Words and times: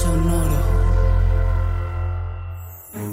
Sonoro. 0.00 0.58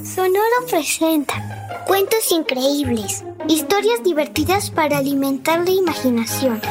Sonoro 0.05 0.65
presenta 0.69 1.83
cuentos 1.85 2.31
increíbles, 2.31 3.25
historias 3.49 4.01
divertidas 4.05 4.71
para 4.71 4.99
alimentar 4.99 5.65
la 5.65 5.71
imaginación. 5.71 6.61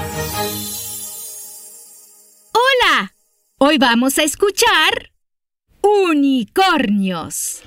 Hola, 2.53 3.13
hoy 3.59 3.77
vamos 3.77 4.17
a 4.19 4.23
escuchar 4.23 5.13
unicornios. 5.83 7.61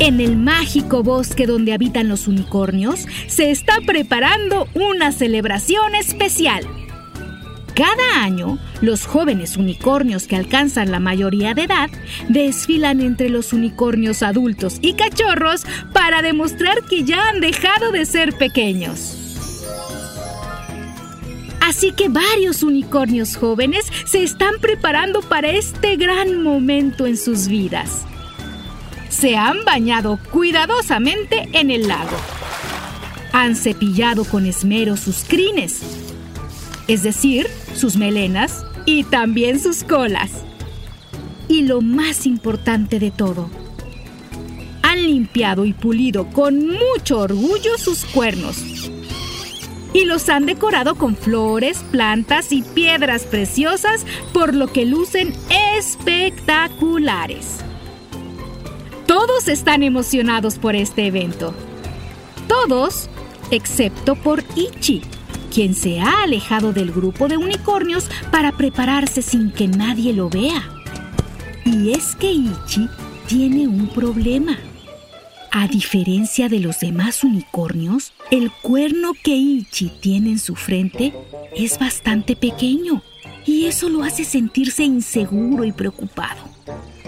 En 0.00 0.20
el 0.20 0.36
mágico 0.36 1.04
bosque 1.04 1.46
donde 1.46 1.72
habitan 1.72 2.08
los 2.08 2.26
unicornios 2.26 3.06
se 3.28 3.52
está 3.52 3.80
preparando 3.86 4.66
una 4.74 5.12
celebración 5.12 5.94
especial. 5.94 6.87
Cada 7.78 8.24
año, 8.24 8.58
los 8.80 9.06
jóvenes 9.06 9.56
unicornios 9.56 10.26
que 10.26 10.34
alcanzan 10.34 10.90
la 10.90 10.98
mayoría 10.98 11.54
de 11.54 11.62
edad 11.62 11.88
desfilan 12.28 13.00
entre 13.00 13.28
los 13.28 13.52
unicornios 13.52 14.24
adultos 14.24 14.78
y 14.82 14.94
cachorros 14.94 15.64
para 15.92 16.20
demostrar 16.20 16.82
que 16.82 17.04
ya 17.04 17.28
han 17.28 17.38
dejado 17.38 17.92
de 17.92 18.04
ser 18.04 18.36
pequeños. 18.36 19.16
Así 21.60 21.92
que 21.92 22.08
varios 22.08 22.64
unicornios 22.64 23.36
jóvenes 23.36 23.86
se 24.06 24.24
están 24.24 24.54
preparando 24.60 25.20
para 25.20 25.50
este 25.50 25.94
gran 25.94 26.42
momento 26.42 27.06
en 27.06 27.16
sus 27.16 27.46
vidas. 27.46 28.04
Se 29.08 29.36
han 29.36 29.64
bañado 29.64 30.18
cuidadosamente 30.32 31.48
en 31.52 31.70
el 31.70 31.86
lago. 31.86 32.16
Han 33.32 33.54
cepillado 33.54 34.24
con 34.24 34.46
esmero 34.46 34.96
sus 34.96 35.22
crines, 35.22 36.07
es 36.88 37.02
decir, 37.02 37.46
sus 37.74 37.96
melenas 37.96 38.64
y 38.86 39.04
también 39.04 39.60
sus 39.60 39.84
colas. 39.84 40.32
Y 41.46 41.62
lo 41.62 41.82
más 41.82 42.26
importante 42.26 42.98
de 42.98 43.10
todo, 43.10 43.48
han 44.82 45.02
limpiado 45.02 45.64
y 45.66 45.74
pulido 45.74 46.26
con 46.30 46.66
mucho 46.66 47.20
orgullo 47.20 47.78
sus 47.78 48.04
cuernos. 48.06 48.64
Y 49.92 50.04
los 50.04 50.28
han 50.28 50.46
decorado 50.46 50.96
con 50.96 51.16
flores, 51.16 51.84
plantas 51.90 52.52
y 52.52 52.62
piedras 52.62 53.24
preciosas, 53.24 54.04
por 54.32 54.54
lo 54.54 54.68
que 54.68 54.84
lucen 54.86 55.34
espectaculares. 55.76 57.58
Todos 59.06 59.48
están 59.48 59.82
emocionados 59.82 60.58
por 60.58 60.74
este 60.76 61.06
evento. 61.06 61.54
Todos, 62.46 63.08
excepto 63.50 64.14
por 64.14 64.44
Ichi, 64.54 65.02
quien 65.48 65.74
se 65.74 66.00
ha 66.00 66.22
alejado 66.22 66.72
del 66.72 66.92
grupo 66.92 67.28
de 67.28 67.36
unicornios 67.36 68.08
para 68.30 68.52
prepararse 68.52 69.22
sin 69.22 69.50
que 69.50 69.68
nadie 69.68 70.12
lo 70.12 70.28
vea. 70.28 70.68
Y 71.64 71.92
es 71.92 72.14
que 72.16 72.30
Ichi 72.32 72.88
tiene 73.26 73.66
un 73.66 73.88
problema. 73.88 74.58
A 75.50 75.66
diferencia 75.66 76.48
de 76.48 76.60
los 76.60 76.80
demás 76.80 77.24
unicornios, 77.24 78.12
el 78.30 78.50
cuerno 78.50 79.12
que 79.22 79.34
Ichi 79.34 79.90
tiene 80.00 80.30
en 80.30 80.38
su 80.38 80.54
frente 80.54 81.12
es 81.56 81.78
bastante 81.78 82.36
pequeño 82.36 83.02
y 83.46 83.64
eso 83.64 83.88
lo 83.88 84.02
hace 84.02 84.24
sentirse 84.24 84.84
inseguro 84.84 85.64
y 85.64 85.72
preocupado. 85.72 86.42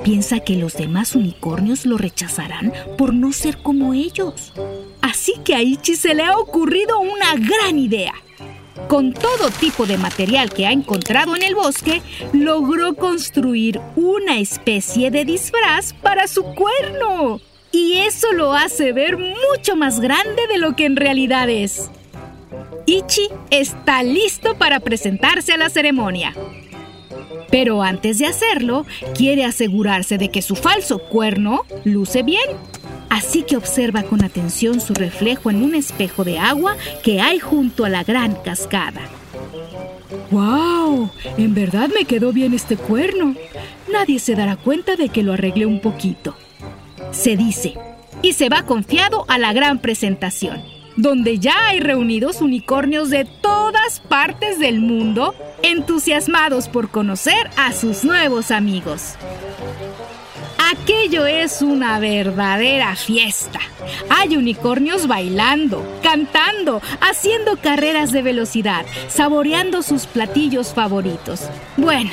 Piensa 0.03 0.41
que 0.41 0.57
los 0.57 0.75
demás 0.75 1.15
unicornios 1.15 1.85
lo 1.85 1.99
rechazarán 1.99 2.73
por 2.97 3.13
no 3.13 3.33
ser 3.33 3.59
como 3.59 3.93
ellos. 3.93 4.53
Así 5.03 5.35
que 5.45 5.55
a 5.55 5.63
Ichi 5.63 5.97
se 5.97 6.15
le 6.15 6.25
ha 6.25 6.37
ocurrido 6.37 6.99
una 6.99 7.35
gran 7.35 7.79
idea. 7.79 8.15
Con 8.91 9.13
todo 9.13 9.53
tipo 9.61 9.87
de 9.87 9.99
material 9.99 10.53
que 10.53 10.67
ha 10.67 10.73
encontrado 10.73 11.37
en 11.37 11.45
el 11.45 11.55
bosque, 11.55 12.03
logró 12.33 12.97
construir 12.97 13.81
una 13.95 14.41
especie 14.41 15.13
de 15.13 15.25
disfraz 15.25 15.93
para 15.93 16.27
su 16.27 16.43
cuerno. 16.43 17.41
Y 17.71 17.99
eso 17.99 18.33
lo 18.33 18.53
hace 18.53 18.93
ver 18.93 19.17
mucho 19.17 19.77
más 19.77 20.01
grande 20.01 20.49
de 20.49 20.59
lo 20.59 20.75
que 20.75 20.87
en 20.87 20.97
realidad 20.97 21.49
es. 21.49 21.89
Ichi 22.85 23.29
está 23.51 24.03
listo 24.03 24.57
para 24.57 24.81
presentarse 24.81 25.53
a 25.53 25.57
la 25.57 25.71
ceremonia. 25.71 26.35
Pero 27.49 27.83
antes 27.83 28.19
de 28.19 28.27
hacerlo, 28.27 28.87
quiere 29.15 29.45
asegurarse 29.45 30.19
de 30.19 30.31
que 30.31 30.43
su 30.43 30.57
falso 30.57 30.99
cuerno 30.99 31.63
luce 31.85 32.25
bien. 32.25 32.51
Así 33.11 33.43
que 33.43 33.57
observa 33.57 34.05
con 34.05 34.25
atención 34.25 34.81
su 34.81 34.95
reflejo 34.95 35.51
en 35.51 35.63
un 35.63 35.75
espejo 35.75 36.25
de 36.25 36.39
agua 36.39 36.77
que 37.03 37.21
hay 37.21 37.41
junto 37.41 37.85
a 37.85 37.89
la 37.89 38.05
gran 38.05 38.37
cascada. 38.37 39.03
¡Wow! 40.31 41.11
En 41.37 41.55
verdad 41.55 41.91
me 41.93 42.05
quedó 42.05 42.33
bien 42.33 42.55
este 42.55 42.77
cuerno. 42.77 43.35
Nadie 43.93 44.21
se 44.21 44.37
dará 44.37 44.57
cuenta 44.57 44.95
de 44.95 45.09
que 45.09 45.25
lo 45.25 45.33
arreglé 45.33 45.67
un 45.67 45.81
poquito. 45.81 46.37
Se 47.11 47.37
dice. 47.37 47.75
Y 48.23 48.35
se 48.35 48.49
va 48.49 48.65
confiado 48.65 49.25
a 49.29 49.39
la 49.39 49.53
gran 49.53 49.79
presentación, 49.79 50.63
donde 50.97 51.39
ya 51.39 51.55
hay 51.67 51.81
reunidos 51.81 52.43
unicornios 52.43 53.09
de 53.09 53.25
todas 53.25 54.01
partes 54.01 54.59
del 54.59 54.81
mundo, 54.81 55.35
entusiasmados 55.63 56.69
por 56.69 56.91
conocer 56.91 57.51
a 57.57 57.73
sus 57.73 58.05
nuevos 58.05 58.51
amigos. 58.51 59.15
Aquello 60.73 61.27
es 61.27 61.63
una 61.63 61.99
verdadera 61.99 62.95
fiesta. 62.95 63.61
Hay 64.09 64.37
unicornios 64.37 65.07
bailando, 65.07 65.85
cantando, 66.03 66.81
haciendo 67.01 67.57
carreras 67.57 68.13
de 68.13 68.23
velocidad, 68.23 68.85
saboreando 69.09 69.83
sus 69.83 70.07
platillos 70.07 70.73
favoritos. 70.75 71.43
Bueno, 71.77 72.11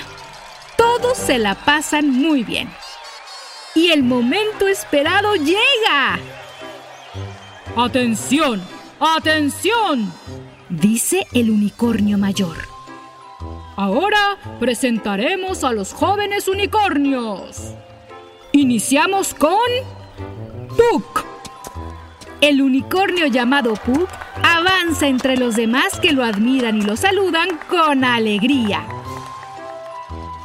todos 0.77 1.17
se 1.17 1.37
la 1.37 1.55
pasan 1.55 2.09
muy 2.09 2.43
bien. 2.43 2.69
Y 3.75 3.89
el 3.89 4.03
momento 4.03 4.67
esperado 4.67 5.35
llega. 5.35 6.19
¡Atención! 7.75 8.61
¡Atención! 8.99 10.11
Dice 10.69 11.27
el 11.33 11.51
unicornio 11.51 12.17
mayor. 12.17 12.57
Ahora 13.75 14.37
presentaremos 14.59 15.63
a 15.63 15.71
los 15.71 15.93
jóvenes 15.93 16.47
unicornios. 16.47 17.75
Iniciamos 18.53 19.33
con 19.33 19.51
Puck. 20.69 21.25
El 22.41 22.61
unicornio 22.61 23.27
llamado 23.27 23.73
Puck 23.73 24.09
avanza 24.43 25.07
entre 25.07 25.37
los 25.37 25.55
demás 25.55 25.99
que 25.99 26.13
lo 26.13 26.23
admiran 26.23 26.77
y 26.77 26.81
lo 26.81 26.95
saludan 26.95 27.49
con 27.69 28.03
alegría. 28.03 28.85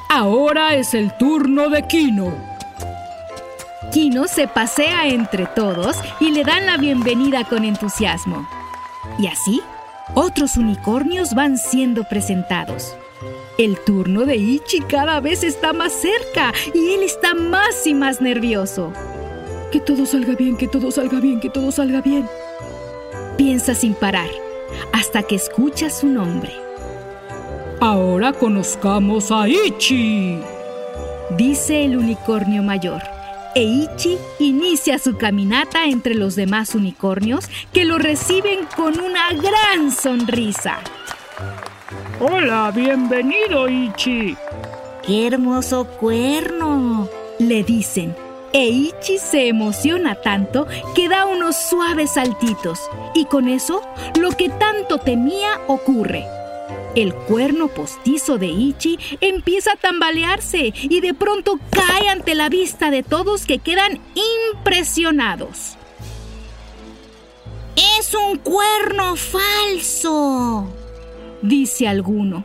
Ahora 0.09 0.75
es 0.75 0.95
el 0.95 1.17
turno 1.17 1.69
de 1.69 1.87
Kino. 1.87 2.35
Kino 3.93 4.27
se 4.27 4.49
pasea 4.49 5.07
entre 5.09 5.47
todos 5.47 5.97
y 6.19 6.31
le 6.31 6.45
dan 6.45 6.67
la 6.67 6.77
bienvenida 6.77 7.45
con 7.45 7.65
entusiasmo. 7.65 8.49
Y 9.19 9.27
así, 9.27 9.63
otros 10.15 10.57
unicornios 10.57 11.35
van 11.35 11.57
siendo 11.57 12.05
presentados. 12.05 12.95
El 13.59 13.79
turno 13.79 14.25
de 14.25 14.37
Ichi 14.37 14.81
cada 14.81 15.21
vez 15.21 15.45
está 15.45 15.75
más 15.75 15.93
cerca 15.93 16.55
y 16.73 16.95
él 16.95 17.03
está 17.03 17.35
más 17.35 17.87
y 17.87 17.93
más 17.93 18.23
nervioso. 18.23 18.93
Que 19.71 19.79
todo 19.79 20.07
salga 20.07 20.35
bien, 20.35 20.57
que 20.57 20.69
todo 20.69 20.91
salga 20.91 21.21
bien, 21.21 21.39
que 21.39 21.51
todo 21.51 21.71
salga 21.71 22.01
bien. 22.01 22.27
Piensa 23.37 23.75
sin 23.75 23.95
parar, 23.95 24.31
hasta 24.93 25.23
que 25.23 25.35
escucha 25.35 25.91
su 25.91 26.07
nombre. 26.07 26.51
Ahora 27.81 28.33
conozcamos 28.33 29.31
a 29.31 29.47
Ichi. 29.49 30.39
Dice 31.37 31.85
el 31.85 31.99
unicornio 31.99 32.63
mayor. 32.63 33.03
E 33.55 33.65
Ichi 33.65 34.17
inicia 34.39 34.99
su 34.99 35.19
caminata 35.19 35.85
entre 35.85 36.15
los 36.15 36.37
demás 36.37 36.75
unicornios 36.75 37.51
que 37.73 37.85
lo 37.85 37.99
reciben 37.99 38.61
con 38.77 38.99
una 38.99 39.29
gran 39.35 39.91
sonrisa. 39.91 40.79
Hola, 42.25 42.71
bienvenido, 42.73 43.69
Ichi. 43.69 44.37
¡Qué 45.05 45.27
hermoso 45.27 45.89
cuerno! 45.89 47.09
Le 47.41 47.65
dicen. 47.65 48.15
Eichi 48.53 49.19
se 49.19 49.49
emociona 49.49 50.15
tanto 50.15 50.69
que 50.95 51.09
da 51.09 51.27
unos 51.27 51.57
suaves 51.57 52.13
saltitos 52.13 52.79
y 53.13 53.25
con 53.25 53.49
eso 53.49 53.83
lo 54.21 54.31
que 54.31 54.51
tanto 54.51 54.99
temía 54.99 55.63
ocurre. 55.67 56.25
El 56.95 57.13
cuerno 57.13 57.67
postizo 57.67 58.39
de 58.39 58.47
Ichi 58.47 59.01
empieza 59.21 59.73
a 59.73 59.77
tambalearse 59.77 60.73
y 60.81 61.01
de 61.01 61.15
pronto 61.15 61.59
cae 61.71 62.09
ante 62.09 62.37
la 62.37 62.49
vista 62.49 62.93
de 62.93 63.03
todos 63.03 63.47
que 63.47 63.59
quedan 63.59 63.99
impresionados. 64.55 65.77
Es 67.99 68.15
un 68.15 68.39
cuerno 68.39 69.17
falso, 69.17 70.69
dice 71.43 71.89
alguno. 71.89 72.45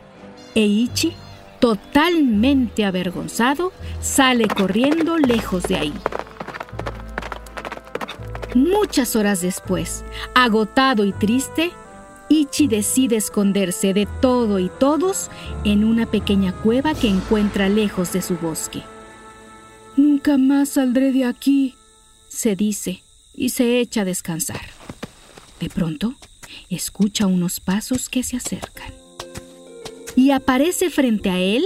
Eichi 0.54 1.14
totalmente 1.60 2.84
avergonzado, 2.84 3.72
sale 4.00 4.46
corriendo 4.48 5.18
lejos 5.18 5.64
de 5.64 5.76
ahí. 5.76 5.94
Muchas 8.54 9.16
horas 9.16 9.40
después, 9.40 10.04
agotado 10.34 11.04
y 11.04 11.12
triste, 11.12 11.70
Ichi 12.30 12.66
decide 12.66 13.16
esconderse 13.16 13.94
de 13.94 14.06
todo 14.20 14.58
y 14.58 14.70
todos 14.78 15.30
en 15.64 15.84
una 15.84 16.06
pequeña 16.06 16.52
cueva 16.52 16.94
que 16.94 17.08
encuentra 17.08 17.68
lejos 17.68 18.12
de 18.12 18.22
su 18.22 18.36
bosque. 18.36 18.82
Nunca 19.96 20.36
más 20.36 20.70
saldré 20.70 21.12
de 21.12 21.24
aquí, 21.24 21.74
se 22.28 22.54
dice, 22.54 23.02
y 23.34 23.50
se 23.50 23.80
echa 23.80 24.02
a 24.02 24.04
descansar. 24.04 24.60
De 25.60 25.68
pronto, 25.70 26.14
escucha 26.70 27.26
unos 27.26 27.60
pasos 27.60 28.08
que 28.08 28.22
se 28.22 28.36
acercan 28.36 28.92
y 30.18 30.32
aparece 30.32 30.90
frente 30.90 31.30
a 31.30 31.38
él 31.38 31.64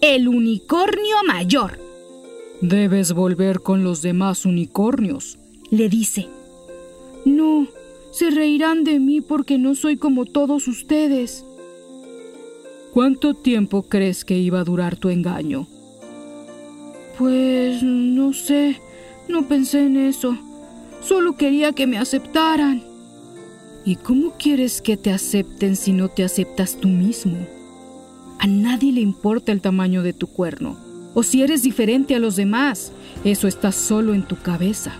el 0.00 0.26
unicornio 0.26 1.16
mayor. 1.24 1.78
Debes 2.60 3.12
volver 3.12 3.60
con 3.60 3.84
los 3.84 4.02
demás 4.02 4.44
unicornios, 4.44 5.38
le 5.70 5.88
dice. 5.88 6.28
No, 7.24 7.68
se 8.10 8.30
reirán 8.30 8.82
de 8.82 8.98
mí 8.98 9.20
porque 9.20 9.56
no 9.56 9.76
soy 9.76 9.96
como 9.96 10.24
todos 10.24 10.66
ustedes. 10.66 11.44
¿Cuánto 12.92 13.34
tiempo 13.34 13.84
crees 13.84 14.24
que 14.24 14.36
iba 14.36 14.58
a 14.58 14.64
durar 14.64 14.96
tu 14.96 15.10
engaño? 15.10 15.68
Pues 17.18 17.84
no 17.84 18.32
sé, 18.32 18.80
no 19.28 19.46
pensé 19.46 19.86
en 19.86 19.96
eso. 19.96 20.36
Solo 21.00 21.36
quería 21.36 21.72
que 21.72 21.86
me 21.86 21.98
aceptaran. 21.98 22.82
¿Y 23.86 23.94
cómo 23.94 24.32
quieres 24.32 24.82
que 24.82 24.96
te 24.96 25.12
acepten 25.12 25.76
si 25.76 25.92
no 25.92 26.08
te 26.08 26.24
aceptas 26.24 26.76
tú 26.80 26.88
mismo? 26.88 27.46
A 28.40 28.48
nadie 28.48 28.90
le 28.90 29.00
importa 29.00 29.52
el 29.52 29.60
tamaño 29.60 30.02
de 30.02 30.12
tu 30.12 30.26
cuerno 30.26 30.76
o 31.14 31.22
si 31.22 31.40
eres 31.40 31.62
diferente 31.62 32.16
a 32.16 32.18
los 32.18 32.34
demás. 32.34 32.90
Eso 33.22 33.46
está 33.46 33.70
solo 33.70 34.12
en 34.12 34.26
tu 34.26 34.36
cabeza. 34.36 34.92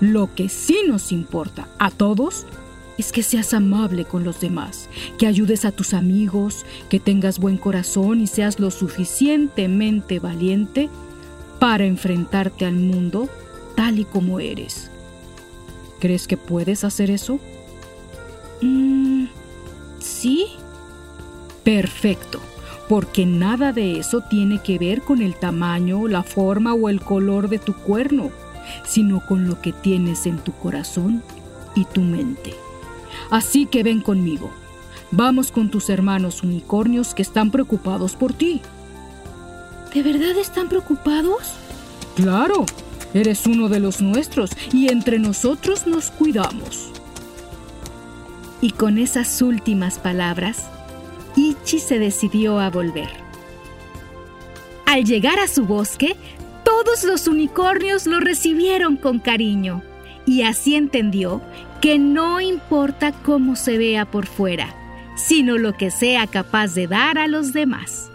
Lo 0.00 0.34
que 0.34 0.48
sí 0.48 0.78
nos 0.88 1.12
importa 1.12 1.68
a 1.78 1.90
todos 1.90 2.46
es 2.96 3.12
que 3.12 3.22
seas 3.22 3.52
amable 3.52 4.06
con 4.06 4.24
los 4.24 4.40
demás, 4.40 4.88
que 5.18 5.26
ayudes 5.26 5.66
a 5.66 5.70
tus 5.70 5.92
amigos, 5.92 6.64
que 6.88 6.98
tengas 6.98 7.38
buen 7.38 7.58
corazón 7.58 8.22
y 8.22 8.26
seas 8.26 8.58
lo 8.58 8.70
suficientemente 8.70 10.20
valiente 10.20 10.88
para 11.58 11.84
enfrentarte 11.84 12.64
al 12.64 12.76
mundo 12.76 13.28
tal 13.76 13.98
y 13.98 14.06
como 14.06 14.40
eres. 14.40 14.90
¿Crees 16.00 16.26
que 16.26 16.38
puedes 16.38 16.82
hacer 16.82 17.10
eso? 17.10 17.38
Sí. 20.22 20.46
Perfecto 21.64 22.40
porque 22.92 23.24
nada 23.24 23.72
de 23.72 23.98
eso 23.98 24.20
tiene 24.20 24.58
que 24.62 24.78
ver 24.78 25.00
con 25.00 25.22
el 25.22 25.34
tamaño, 25.34 26.08
la 26.08 26.22
forma 26.22 26.74
o 26.74 26.90
el 26.90 27.00
color 27.00 27.48
de 27.48 27.58
tu 27.58 27.72
cuerno, 27.72 28.30
sino 28.84 29.24
con 29.26 29.48
lo 29.48 29.62
que 29.62 29.72
tienes 29.72 30.26
en 30.26 30.36
tu 30.36 30.52
corazón 30.52 31.22
y 31.74 31.86
tu 31.86 32.02
mente. 32.02 32.52
Así 33.30 33.64
que 33.64 33.82
ven 33.82 34.02
conmigo. 34.02 34.50
Vamos 35.10 35.52
con 35.52 35.70
tus 35.70 35.88
hermanos 35.88 36.42
unicornios 36.42 37.14
que 37.14 37.22
están 37.22 37.50
preocupados 37.50 38.14
por 38.14 38.34
ti. 38.34 38.60
¿De 39.94 40.02
verdad 40.02 40.36
están 40.38 40.68
preocupados? 40.68 41.54
Claro, 42.14 42.66
eres 43.14 43.46
uno 43.46 43.70
de 43.70 43.80
los 43.80 44.02
nuestros 44.02 44.50
y 44.70 44.92
entre 44.92 45.18
nosotros 45.18 45.86
nos 45.86 46.10
cuidamos. 46.10 46.90
Y 48.62 48.70
con 48.70 48.96
esas 48.96 49.42
últimas 49.42 49.98
palabras, 49.98 50.64
Ichi 51.36 51.80
se 51.80 51.98
decidió 51.98 52.60
a 52.60 52.70
volver. 52.70 53.10
Al 54.86 55.04
llegar 55.04 55.38
a 55.40 55.48
su 55.48 55.66
bosque, 55.66 56.16
todos 56.64 57.02
los 57.02 57.26
unicornios 57.26 58.06
lo 58.06 58.20
recibieron 58.20 58.96
con 58.96 59.18
cariño 59.18 59.82
y 60.26 60.42
así 60.42 60.76
entendió 60.76 61.42
que 61.80 61.98
no 61.98 62.40
importa 62.40 63.12
cómo 63.12 63.56
se 63.56 63.78
vea 63.78 64.04
por 64.04 64.26
fuera, 64.26 64.74
sino 65.16 65.58
lo 65.58 65.72
que 65.72 65.90
sea 65.90 66.28
capaz 66.28 66.74
de 66.74 66.86
dar 66.86 67.18
a 67.18 67.26
los 67.26 67.52
demás. 67.52 68.10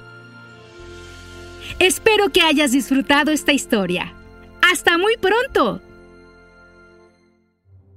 Espero 1.80 2.30
que 2.30 2.42
hayas 2.42 2.72
disfrutado 2.72 3.32
esta 3.32 3.52
historia. 3.52 4.14
¡Hasta 4.62 4.98
muy 4.98 5.18
pronto! 5.18 5.82